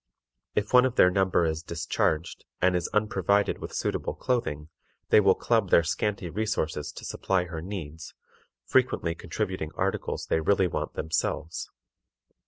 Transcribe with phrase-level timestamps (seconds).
[0.55, 4.69] If one of their number is discharged, and is unprovided with suitable clothing,
[5.09, 8.15] they will club their scanty resources to supply her needs,
[8.65, 11.69] frequently contributing articles they really want themselves.